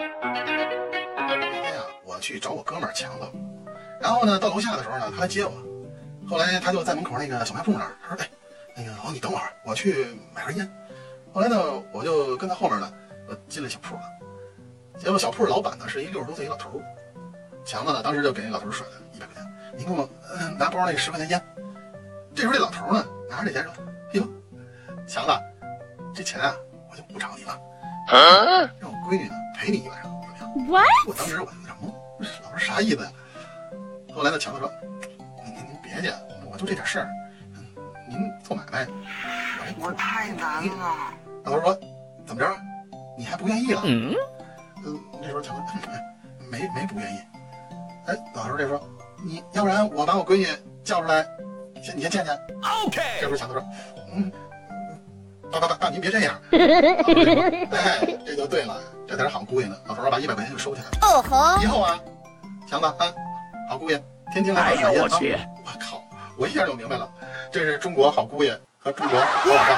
[0.00, 3.28] 那天呀，我去找我哥们儿强子，
[4.00, 5.52] 然后呢，到楼下的时候呢，他来接我。
[6.26, 8.30] 后来他就在门口那个小卖部那儿，他说：“哎，
[8.74, 10.66] 那个老，你等会儿，我去买根烟。”
[11.34, 11.56] 后来呢，
[11.92, 12.90] 我就跟他后面呢，
[13.28, 14.02] 我进了小铺了。
[14.96, 16.82] 结果小铺老板呢是一六十多岁一老头儿，
[17.64, 20.08] 强子呢当时就给那老头儿甩了一百块钱，你给我
[20.38, 21.42] 嗯拿包那十块钱烟。
[22.34, 23.72] 这时候这老头儿呢拿着这钱说
[24.14, 24.22] ：“哎呦，
[25.06, 25.32] 强子，
[26.14, 26.54] 这钱啊
[26.90, 27.58] 我就不找你了，
[28.78, 30.50] 让我闺女呢陪你一晚上，怎么样？”
[31.06, 33.12] 我当时我就有点懵，这老师啥意思呀？
[34.14, 34.70] 后来呢，强子说
[35.44, 36.14] ：“您您您别介，
[36.50, 37.08] 我就这点事儿，
[37.54, 37.66] 嗯
[38.08, 40.96] 您做买卖，我这我太难了。
[41.44, 41.78] 老师说
[42.26, 42.56] ：“怎么着？
[43.18, 44.14] 你还不愿意了？”嗯
[44.84, 45.62] 嗯，这时候强子
[46.50, 47.18] 没没不愿意。
[48.06, 48.82] 哎，老师这时候，
[49.22, 50.46] 你要不然我把我闺女
[50.82, 51.22] 叫出来，
[51.82, 52.34] 先你先见见。
[52.86, 53.62] OK 这时候强子说
[54.12, 54.32] ：“嗯，
[55.50, 57.42] 爸爸爸爸，您别这样。”老头儿就说
[57.76, 60.98] ：“哎，这就对了，这才是好姑爷呢。”老头儿把一百块钱就收起来了。
[61.02, 61.98] 哦吼以后啊，
[62.68, 62.94] 强子啊，
[63.68, 64.92] 好姑爷，天天来哎买烟啊。
[64.92, 65.36] 呦我去！
[65.64, 66.02] 我靠，
[66.38, 67.08] 我一下就明白了，
[67.50, 69.76] 这是中国好姑爷和中国好老丈人。